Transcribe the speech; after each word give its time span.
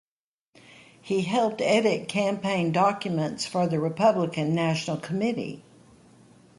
He 0.99 1.21
helped 1.21 1.61
edit 1.61 2.07
campaign 2.07 2.71
documents 2.71 3.45
for 3.45 3.67
the 3.67 3.79
Republican 3.79 4.55
national 4.55 4.97
committee. 4.97 5.63